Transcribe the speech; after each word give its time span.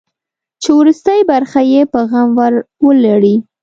چې 0.61 0.69
وروستۍ 0.79 1.19
برخه 1.31 1.61
یې 1.71 1.81
په 1.91 1.99
غم 2.09 2.29
ور 2.39 2.53
ولړي. 2.85 3.35